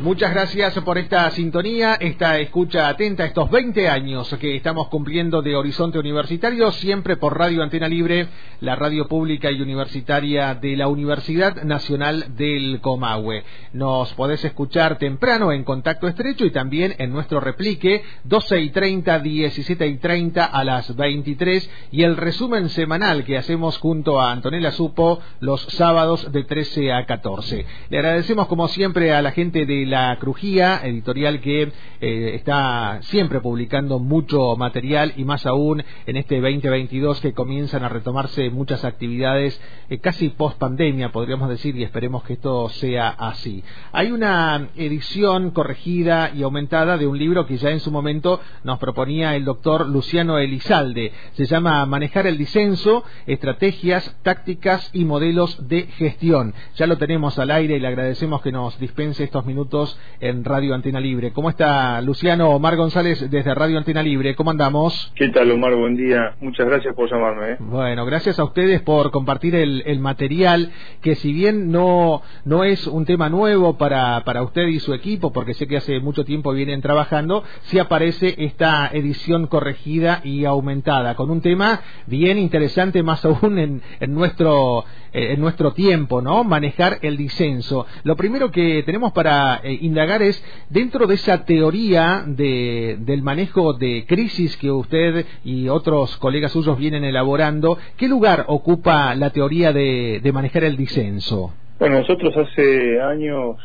[0.00, 5.56] Muchas gracias por esta sintonía, esta escucha atenta, estos 20 años que estamos cumpliendo de
[5.56, 8.28] Horizonte Universitario, siempre por Radio Antena Libre,
[8.60, 13.42] la radio pública y universitaria de la Universidad Nacional del Comahue.
[13.72, 19.18] Nos podés escuchar temprano en contacto estrecho y también en nuestro replique 12 y 30,
[19.18, 24.70] 17 y 30 a las 23 y el resumen semanal que hacemos junto a Antonella
[24.70, 27.66] Supo los sábados de 13 a 14.
[27.90, 33.40] Le agradecemos como siempre a la gente de la Crujía, editorial que eh, está siempre
[33.40, 39.60] publicando mucho material y más aún en este 2022 que comienzan a retomarse muchas actividades
[39.88, 43.64] eh, casi post pandemia, podríamos decir, y esperemos que esto sea así.
[43.92, 48.78] Hay una edición corregida y aumentada de un libro que ya en su momento nos
[48.78, 51.12] proponía el doctor Luciano Elizalde.
[51.32, 56.54] Se llama Manejar el disenso, estrategias, tácticas y modelos de gestión.
[56.76, 59.77] Ya lo tenemos al aire y le agradecemos que nos dispense estos minutos
[60.20, 61.32] en Radio Antena Libre.
[61.32, 64.34] ¿Cómo está Luciano Omar González desde Radio Antena Libre?
[64.34, 65.12] ¿Cómo andamos?
[65.14, 65.74] ¿Qué tal Omar?
[65.76, 66.34] Buen día.
[66.40, 67.52] Muchas gracias por llamarme.
[67.52, 67.56] ¿eh?
[67.60, 70.70] Bueno, gracias a ustedes por compartir el, material
[71.02, 75.32] que si bien no, no es un tema nuevo para, para usted y su equipo,
[75.32, 81.14] porque sé que hace mucho tiempo vienen trabajando, sí aparece esta edición corregida y aumentada
[81.14, 86.44] con un tema bien interesante más aún en, en nuestro eh, en nuestro tiempo, ¿no?
[86.44, 87.86] Manejar el disenso.
[88.02, 93.74] Lo primero que tenemos para eh, indagar es, dentro de esa teoría de, del manejo
[93.74, 99.72] de crisis que usted y otros colegas suyos vienen elaborando, ¿qué lugar ocupa la teoría
[99.72, 101.54] de, manejar el disenso?
[101.78, 103.56] Bueno, nosotros hace años,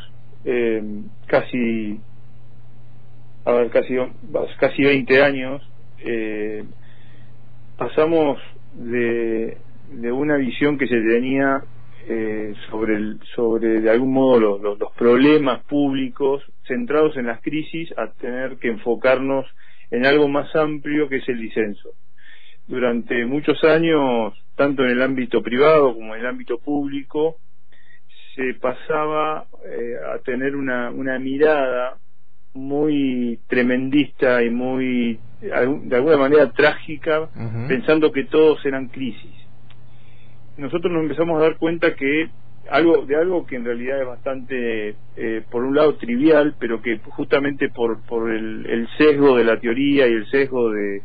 [0.45, 0.81] eh,
[1.27, 1.99] casi,
[3.45, 3.95] a ver, casi,
[4.59, 5.61] casi 20 años,
[7.77, 8.37] pasamos
[8.75, 9.57] de
[9.93, 11.63] de una visión que se tenía
[12.07, 17.93] eh, sobre, el, sobre de algún modo los, los, problemas públicos centrados en las crisis
[17.97, 19.45] a tener que enfocarnos
[19.89, 21.91] en algo más amplio que es el disenso.
[22.67, 27.37] Durante muchos años, tanto en el ámbito privado como en el ámbito público,
[28.35, 31.97] se pasaba eh, a tener una, una mirada
[32.53, 37.29] muy tremendista y muy de alguna manera trágica,
[37.67, 39.42] pensando que todos eran crisis
[40.57, 42.29] nosotros nos empezamos a dar cuenta que
[42.69, 46.99] algo de algo que en realidad es bastante eh, por un lado trivial pero que
[47.09, 51.01] justamente por por el, sesgo de la teoría y el sesgo de,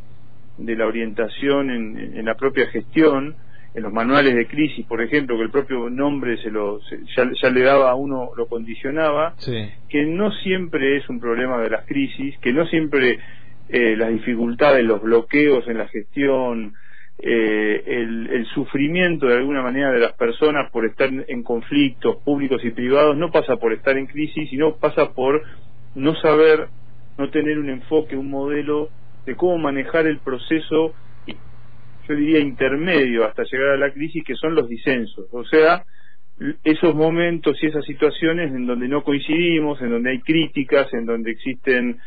[0.58, 3.34] de la orientación en, la propia gestión
[3.74, 6.80] en los manuales de crisis por ejemplo que el propio nombre se lo
[7.16, 11.86] ya, le daba a uno lo condicionaba que no siempre es un problema de las
[11.86, 13.18] crisis que no siempre
[13.68, 16.74] eh, las dificultades los bloqueos en la gestión
[17.20, 22.70] eh, el, sufrimiento de alguna manera de las personas por estar en conflictos públicos y
[22.70, 25.42] privados no pasa por estar en crisis, sino pasa por
[25.94, 26.68] no saber,
[27.18, 28.90] no tener un enfoque, un modelo
[29.26, 30.94] de cómo manejar el proceso,
[32.08, 35.26] yo diría intermedio hasta llegar a la crisis, que son los disensos.
[35.32, 35.84] O sea,
[36.64, 41.32] esos momentos y esas situaciones en donde no coincidimos, en donde hay críticas, en donde
[41.32, 41.98] existen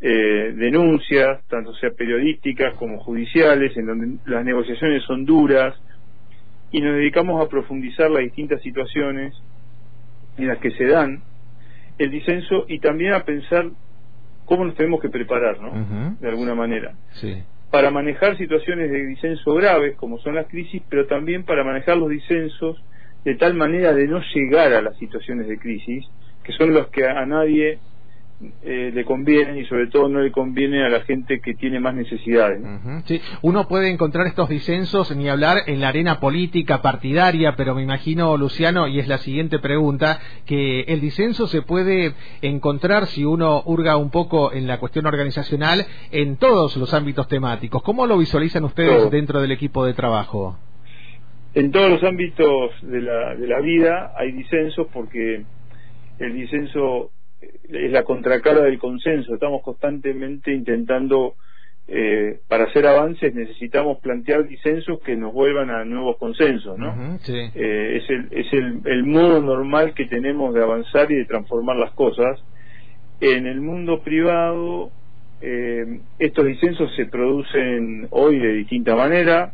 [0.00, 5.74] eh, denuncias, tanto sea periodísticas como judiciales, en donde las negociaciones son duras,
[6.70, 9.34] y nos dedicamos a profundizar las distintas situaciones
[10.36, 11.22] en las que se dan
[11.98, 13.70] el disenso y también a pensar
[14.44, 16.16] cómo nos tenemos que preparar, ¿no?
[16.20, 16.94] De alguna manera.
[17.70, 22.10] Para manejar situaciones de disenso graves, como son las crisis, pero también para manejar los
[22.10, 22.82] disensos
[23.24, 26.06] de tal manera de no llegar a las situaciones de crisis,
[26.44, 27.80] que son los que a nadie
[28.62, 31.94] eh, le conviene y sobre todo no le conviene a la gente que tiene más
[31.94, 32.60] necesidades.
[33.06, 33.18] sí.
[33.40, 38.36] Uno puede encontrar estos disensos, ni hablar en la arena política partidaria, pero me imagino,
[38.36, 42.12] Luciano, y es la siguiente pregunta, que el disenso se puede
[42.42, 47.82] encontrar si uno hurga un poco en la cuestión organizacional en todos los ámbitos temáticos.
[47.82, 50.58] ¿Cómo lo visualizan ustedes dentro del equipo de trabajo?
[51.54, 55.42] En todos los ámbitos de la, de la vida hay disensos porque
[56.18, 57.12] el disenso
[57.68, 59.34] es la contracara del consenso.
[59.34, 61.34] Estamos constantemente intentando
[61.88, 67.16] eh, para hacer avances necesitamos plantear disensos que nos vuelvan a nuevos consensos, ¿no?
[67.28, 71.76] Eh, es el, es el, el, modo normal que tenemos de avanzar y de transformar
[71.76, 72.42] las cosas.
[73.20, 74.90] En el mundo privado,
[75.40, 79.52] eh, estos disensos se producen hoy de distinta manera.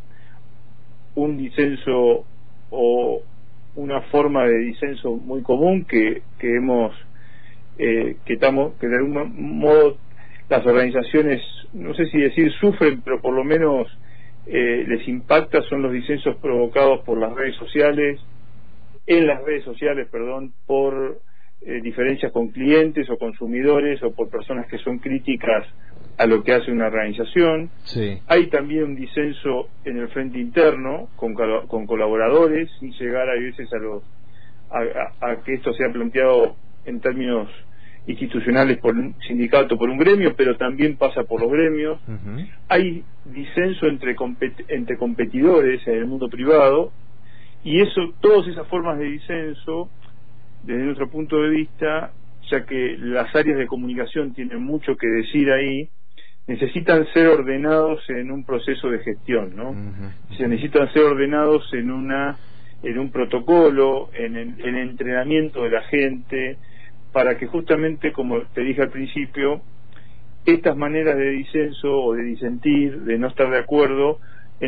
[1.13, 2.25] Un disenso
[2.71, 3.21] o
[3.75, 6.95] una forma de disenso muy común que, que hemos
[7.77, 9.97] que estamos que de algún modo
[10.49, 11.41] las organizaciones,
[11.73, 13.87] no sé si decir sufren, pero por lo menos
[14.45, 18.19] eh, les impacta son los disensos provocados por las redes sociales,
[19.07, 21.19] en las redes sociales, perdón, por
[21.61, 25.65] eh, diferencias con clientes o consumidores o por personas que son críticas
[26.17, 27.69] a lo que hace una organización.
[28.27, 31.33] Hay también un disenso en el frente interno con,
[31.67, 34.03] con colaboradores, sin llegar a veces a los
[34.69, 37.49] a que esto sea planteado en términos
[38.05, 41.99] institucionales por un sindicato, por un gremio, pero también pasa por los gremios.
[42.67, 44.15] Hay disenso entre,
[44.67, 46.91] entre competidores en el mundo privado
[47.63, 49.89] y eso, todas esas formas de disenso,
[50.63, 52.11] desde nuestro punto de vista,
[52.49, 55.89] ya que las áreas de comunicación tienen mucho que decir ahí,
[56.45, 59.73] necesitan ser ordenados en un proceso de gestión, ¿no?
[60.37, 62.37] Se necesitan ser ordenados en una
[62.83, 66.57] en un protocolo, en el, en el entrenamiento de la gente,
[67.13, 69.61] para que justamente, como te dije al principio,
[70.45, 74.19] estas maneras de disenso o de disentir, de no estar de acuerdo,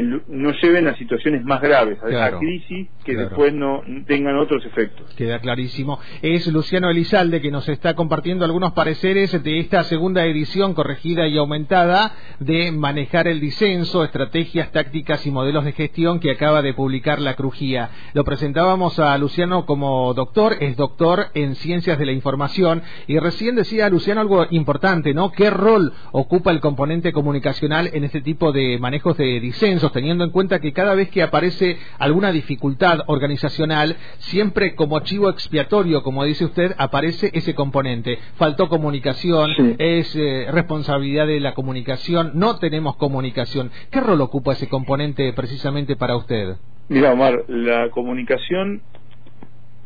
[0.01, 5.13] nos lleven a situaciones más graves, a crisis que después no tengan otros efectos.
[5.15, 5.99] Queda clarísimo.
[6.21, 11.37] Es Luciano Elizalde que nos está compartiendo algunos pareceres de esta segunda edición corregida y
[11.37, 17.19] aumentada de manejar el disenso, estrategias, tácticas y modelos de gestión que acaba de publicar
[17.21, 17.89] la Crujía.
[18.13, 23.55] Lo presentábamos a Luciano como doctor, es doctor en ciencias de la información y recién
[23.55, 25.31] decía Luciano algo importante, ¿no?
[25.31, 29.84] ¿Qué rol ocupa el componente comunicacional en este tipo de manejos de disenso?
[29.91, 36.03] Teniendo en cuenta que cada vez que aparece alguna dificultad organizacional, siempre como archivo expiatorio,
[36.03, 38.19] como dice usted, aparece ese componente.
[38.35, 43.71] Faltó comunicación, es eh, responsabilidad de la comunicación, no tenemos comunicación.
[43.91, 46.55] ¿Qué rol ocupa ese componente precisamente para usted?
[46.89, 48.81] Mira, Omar, la comunicación,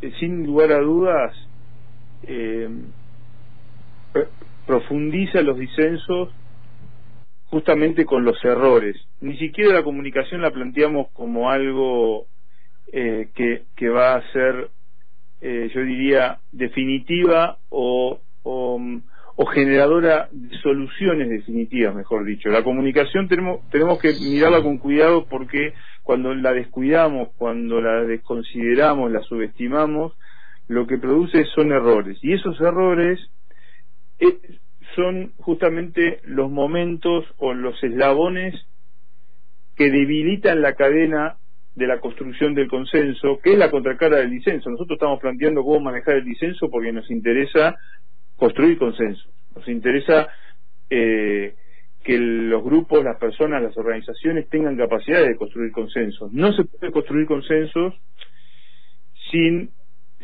[0.02, 1.34] eh, sin lugar a dudas,
[2.24, 2.70] eh,
[4.66, 6.30] profundiza los disensos
[7.50, 8.96] justamente con los errores.
[9.22, 12.28] Ni siquiera la comunicación la planteamos como algo
[12.92, 14.70] eh, que, que, va a ser,
[15.42, 18.80] eh, yo diría, definitiva o, o,
[19.54, 22.50] generadora de soluciones definitivas, mejor dicho.
[22.50, 25.74] La comunicación tenemos, tenemos que mirarla con cuidado porque
[26.04, 30.14] cuando la descuidamos, cuando la desconsideramos, la subestimamos,
[30.68, 32.20] lo que produce son errores.
[32.22, 33.20] Y esos errores
[34.20, 34.38] eh,
[34.96, 38.56] son justamente los momentos o los eslabones
[39.76, 41.38] que debilitan la cadena
[41.76, 44.70] de la construcción del consenso, que es la contracara del disenso.
[44.70, 47.78] Nosotros estamos planteando cómo manejar el disenso porque nos interesa
[48.36, 50.28] construir consenso, nos interesa
[50.90, 51.56] eh,
[52.04, 56.32] que los grupos, las personas, las organizaciones tengan capacidad de construir consensos.
[56.34, 57.94] No se puede construir consensos
[59.32, 59.72] sin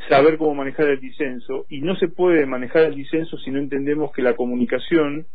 [0.10, 4.12] saber cómo manejar el disenso y no se puede manejar el disenso si no entendemos
[4.12, 5.26] que la comunicación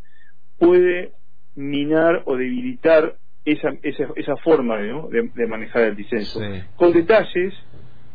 [0.57, 1.11] puede
[1.55, 6.39] minar o debilitar esa, esa, esa forma de, manejar el disenso.
[6.75, 7.53] Con detalles,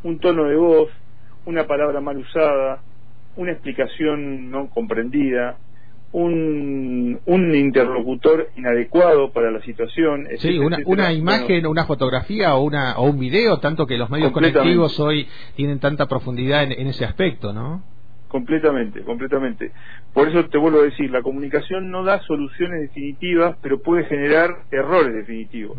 [0.02, 0.90] un tono de voz,
[1.44, 2.82] una palabra mal usada,
[3.37, 5.59] una explicación no comprendida,
[6.16, 10.26] un, un interlocutor inadecuado para la situación.
[10.38, 14.32] Sí, una, una imagen, una fotografía o, una, o un video, tanto que los medios
[14.32, 17.82] conectivos hoy tienen tanta profundidad en, en ese aspecto, ¿no?
[18.28, 19.71] Completamente, completamente.
[20.12, 24.50] Por eso te vuelvo a decir, la comunicación no da soluciones definitivas, pero puede generar
[24.73, 25.76] errores definitivos.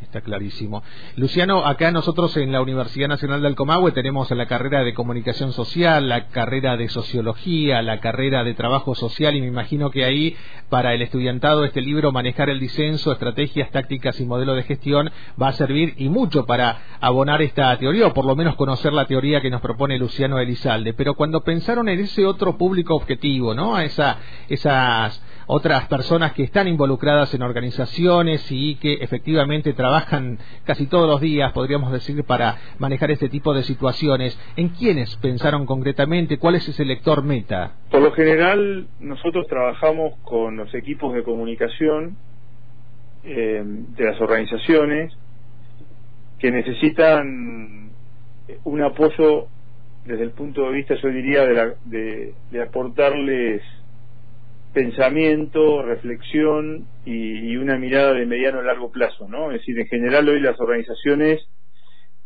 [0.00, 0.84] Está clarísimo.
[1.16, 6.08] Luciano, acá nosotros en la Universidad Nacional del Comahue tenemos la carrera de comunicación social,
[6.08, 10.36] la carrera de sociología, la carrera de trabajo social y me imagino que ahí
[10.68, 15.48] para el estudiantado este libro Manejar el disenso, estrategias, tácticas y modelo de gestión va
[15.48, 19.40] a servir y mucho para abonar esta teoría o por lo menos conocer la teoría
[19.40, 20.94] que nos propone Luciano Elizalde.
[20.94, 23.74] Pero cuando pensamos pensaron en ese otro público objetivo, ¿no?
[23.74, 24.18] A esa,
[24.50, 31.22] esas otras personas que están involucradas en organizaciones y que efectivamente trabajan casi todos los
[31.22, 34.38] días, podríamos decir, para manejar este tipo de situaciones.
[34.56, 36.36] ¿En quiénes pensaron concretamente?
[36.36, 37.76] ¿Cuál es ese lector meta?
[37.90, 42.18] Por lo general, nosotros trabajamos con los equipos de comunicación
[43.24, 45.14] eh, de las organizaciones
[46.38, 47.90] que necesitan
[48.64, 49.48] un apoyo
[50.04, 53.62] desde el punto de vista, yo diría, de, de, aportarles
[54.72, 59.50] pensamiento, reflexión y, una mirada de mediano a largo plazo, ¿no?
[59.50, 61.40] Es decir, en general hoy las organizaciones,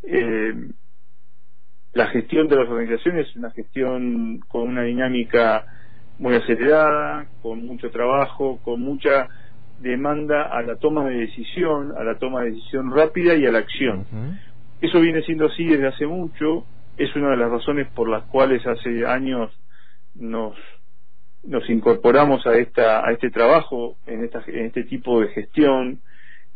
[0.02, 0.54] eh,
[1.92, 5.64] la gestión de las organizaciones es una gestión con una dinámica
[6.18, 9.28] muy acelerada, con mucho trabajo, con mucha
[9.80, 13.58] demanda a la toma de decisión, a la toma de decisión rápida y a la
[13.58, 14.04] acción.
[14.80, 16.64] Eso viene siendo así desde hace mucho,
[16.98, 19.52] es una de las razones por las cuales hace años
[20.14, 20.54] nos
[21.68, 26.00] incorporamos a esta a este trabajo en esta en este tipo de gestión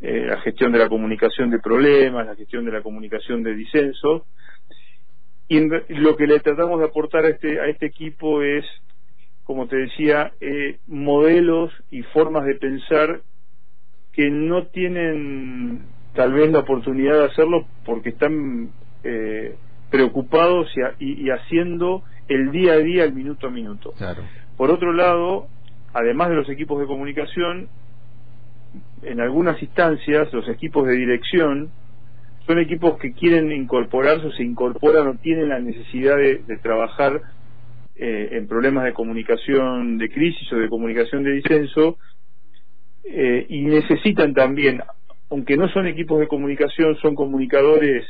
[0.01, 4.23] eh, la gestión de la comunicación de problemas la gestión de la comunicación de disensos.
[5.49, 8.65] Y lo que le tratamos de aportar a este a este equipo es
[9.45, 13.21] como te decía eh, modelos y formas de pensar
[14.13, 15.85] que no tienen
[16.15, 18.71] tal vez la oportunidad de hacerlo porque están
[19.05, 19.57] eh,
[19.93, 20.69] preocupados
[20.99, 23.93] y, y, haciendo el día a día, el minuto a minuto.
[23.93, 24.23] Claro.
[24.57, 25.49] Por otro lado,
[25.93, 27.69] además de los equipos de comunicación,
[29.03, 31.71] en algunas instancias los equipos de dirección
[32.47, 37.21] son equipos que quieren incorporarse o se incorporan o tienen la necesidad de, trabajar
[37.95, 41.99] eh, en problemas de comunicación de crisis o de comunicación de disenso
[43.05, 44.81] eh, y necesitan también,
[45.31, 48.07] aunque no son equipos de comunicación, son comunicadores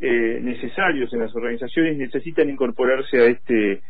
[0.00, 3.82] eh, necesarios en las organizaciones, necesitan incorporarse a este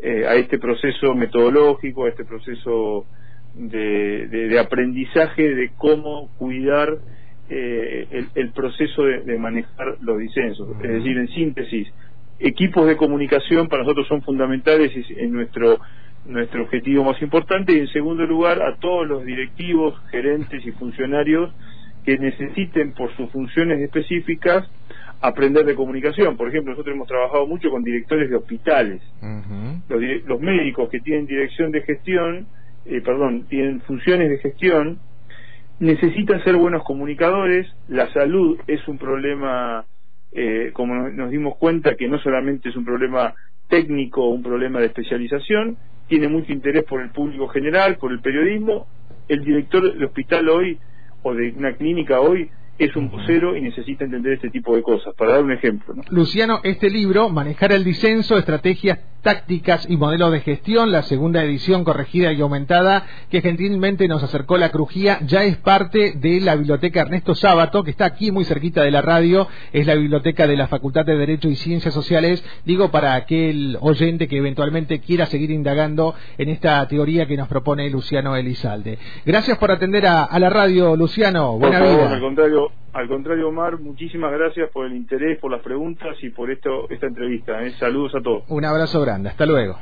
[0.00, 3.04] eh, a este proceso metodológico, a este proceso
[3.54, 6.98] de, aprendizaje de cómo cuidar
[7.50, 10.68] eh, el, proceso de, manejar los disensos.
[10.84, 11.88] Es decir, en síntesis,
[12.38, 15.80] equipos de comunicación para nosotros son fundamentales en nuestro
[16.26, 21.50] nuestro objetivo más importante y en segundo lugar a todos los directivos, gerentes y funcionarios
[22.04, 24.68] que necesiten por sus funciones específicas
[25.20, 26.36] aprender de comunicación.
[26.36, 29.02] Por ejemplo, nosotros hemos trabajado mucho con directores de hospitales.
[29.88, 32.46] los, médicos que tienen dirección de gestión,
[32.86, 34.98] eh, perdón, tienen funciones de gestión,
[35.80, 37.66] necesitan ser buenos comunicadores.
[37.88, 39.84] La salud es un problema,
[40.32, 43.34] eh, como nos dimos cuenta, que no solamente es un problema
[43.68, 45.76] técnico un problema de especialización,
[46.08, 48.86] tiene mucho interés por el público general, por el periodismo.
[49.28, 50.78] El director del hospital hoy
[51.22, 55.14] o de una clínica hoy es un vocero y necesita entender este tipo de cosas.
[55.14, 55.94] Para dar un ejemplo.
[56.10, 61.84] Luciano, este libro, Manejar el disenso, estrategias tácticas y modelos de gestión, la segunda edición
[61.84, 67.02] corregida y aumentada, que gentilmente nos acercó la crujía, ya es parte de la biblioteca
[67.02, 70.66] Ernesto Sábato, que está aquí muy cerquita de la radio, es la biblioteca de la
[70.66, 76.14] Facultad de Derecho y Ciencias Sociales, digo para aquel oyente que eventualmente quiera seguir indagando
[76.38, 78.98] en esta teoría que nos propone Luciano Elizalde.
[79.26, 81.58] Gracias por atender a, la radio, Luciano.
[81.58, 82.12] Buena vida.
[82.12, 86.50] Al contrario, al contrario, Omar, muchísimas gracias por el interés, por las preguntas y por
[86.50, 87.62] esto, esta entrevista.
[87.62, 87.70] ¿eh?
[87.78, 88.44] Saludos a todos.
[88.48, 89.28] Un abrazo grande.
[89.28, 89.78] Hasta luego.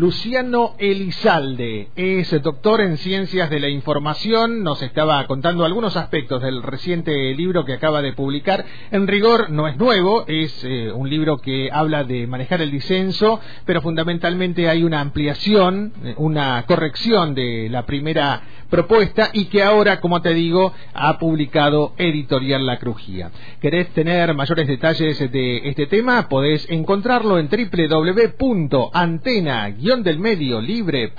[0.00, 6.62] Luciano Elizalde es doctor en ciencias de la información, nos estaba contando algunos aspectos del
[6.62, 8.64] reciente libro que acaba de publicar.
[8.92, 13.40] En rigor no es nuevo, es eh, un libro que habla de manejar el disenso,
[13.66, 20.00] pero fundamentalmente hay una ampliación, eh, una corrección de la primera propuesta y que ahora,
[20.00, 23.30] como te digo, ha publicado Editorial La Crujía.
[23.60, 26.28] ¿Querés tener mayores detalles de este tema?
[26.28, 28.80] Podés encontrarlo en www.antena
[29.70, 31.10] del medio libre.com.ar.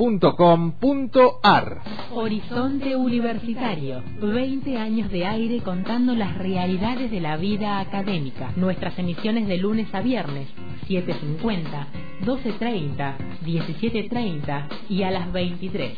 [2.13, 4.01] Horizonte Universitario.
[4.21, 8.53] 20 años de aire contando las realidades de la vida académica.
[8.55, 10.47] Nuestras emisiones de lunes a viernes,
[10.87, 11.87] 7.50,
[12.25, 15.97] 12.30, 17.30 y a las 23.